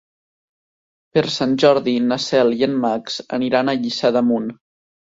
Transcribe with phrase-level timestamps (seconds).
[1.17, 4.53] Per Sant Jordi na Cel i en Max aniran a Lliçà d'Amunt.